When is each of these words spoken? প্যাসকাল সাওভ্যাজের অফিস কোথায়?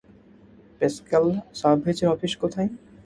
প্যাসকাল 0.81 1.25
সাওভ্যাজের 1.59 2.09
অফিস 2.09 2.33
কোথায়? 2.41 2.69